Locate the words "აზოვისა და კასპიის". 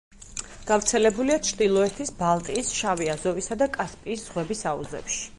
3.15-4.23